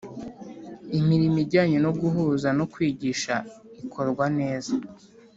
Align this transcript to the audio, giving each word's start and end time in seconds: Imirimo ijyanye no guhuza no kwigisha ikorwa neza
Imirimo 0.99 1.37
ijyanye 1.45 1.77
no 1.85 1.91
guhuza 1.99 2.47
no 2.57 2.65
kwigisha 2.73 3.35
ikorwa 3.85 4.25
neza 4.39 4.73